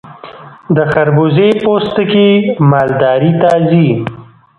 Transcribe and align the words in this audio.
د 0.75 0.77
خربوزې 0.91 1.49
پوستکي 1.63 2.27
مالداري 2.69 3.31
ته 3.41 3.51
ځي. 3.69 3.87